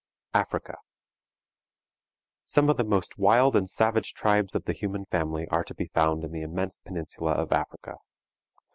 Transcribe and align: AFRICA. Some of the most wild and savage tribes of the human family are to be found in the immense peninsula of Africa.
AFRICA. 0.33 0.77
Some 2.45 2.71
of 2.71 2.77
the 2.77 2.83
most 2.83 3.19
wild 3.19 3.55
and 3.55 3.69
savage 3.69 4.15
tribes 4.15 4.55
of 4.55 4.63
the 4.63 4.73
human 4.73 5.05
family 5.05 5.47
are 5.49 5.63
to 5.63 5.75
be 5.75 5.91
found 5.93 6.23
in 6.23 6.31
the 6.31 6.41
immense 6.41 6.79
peninsula 6.79 7.33
of 7.33 7.51
Africa. 7.51 7.97